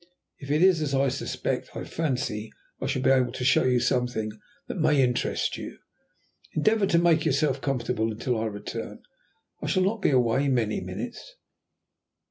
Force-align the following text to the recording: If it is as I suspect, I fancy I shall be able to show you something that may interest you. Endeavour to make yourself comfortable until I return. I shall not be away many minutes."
If 0.39 0.49
it 0.49 0.63
is 0.63 0.81
as 0.81 0.95
I 0.95 1.09
suspect, 1.09 1.75
I 1.77 1.83
fancy 1.83 2.51
I 2.81 2.87
shall 2.87 3.03
be 3.03 3.11
able 3.11 3.31
to 3.33 3.45
show 3.45 3.65
you 3.65 3.79
something 3.79 4.31
that 4.67 4.79
may 4.79 4.99
interest 4.99 5.57
you. 5.59 5.77
Endeavour 6.55 6.87
to 6.87 6.97
make 6.97 7.23
yourself 7.23 7.61
comfortable 7.61 8.11
until 8.11 8.39
I 8.39 8.45
return. 8.45 9.03
I 9.61 9.67
shall 9.67 9.83
not 9.83 10.01
be 10.01 10.09
away 10.09 10.47
many 10.47 10.81
minutes." 10.81 11.35